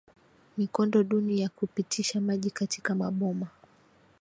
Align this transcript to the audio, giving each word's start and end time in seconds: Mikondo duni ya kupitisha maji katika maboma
Mikondo 0.57 1.03
duni 1.03 1.41
ya 1.41 1.49
kupitisha 1.49 2.21
maji 2.21 2.51
katika 2.51 2.95
maboma 2.95 3.47